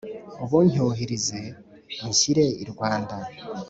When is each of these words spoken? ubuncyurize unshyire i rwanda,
ubuncyurize 0.43 1.39
unshyire 2.05 2.45
i 2.63 2.65
rwanda, 2.71 3.15